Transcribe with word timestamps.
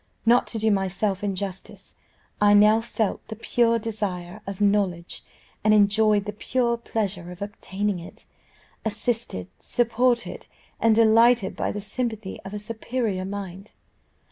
Not 0.25 0.47
to 0.47 0.57
do 0.57 0.71
myself 0.71 1.23
injustice, 1.23 1.93
I 2.41 2.55
now 2.55 2.81
felt 2.81 3.27
the 3.27 3.35
pure 3.35 3.77
desire 3.77 4.41
of 4.47 4.59
knowledge, 4.59 5.21
and 5.63 5.75
enjoyed 5.75 6.25
the 6.25 6.33
pure 6.33 6.75
pleasure 6.75 7.29
of 7.31 7.39
obtaining 7.39 7.99
it; 7.99 8.25
assisted, 8.83 9.47
supported, 9.59 10.47
and 10.79 10.95
delighted, 10.95 11.55
by 11.55 11.71
the 11.71 11.81
sympathy 11.81 12.39
of 12.43 12.51
a 12.51 12.57
superior 12.57 13.25
mind. 13.25 13.73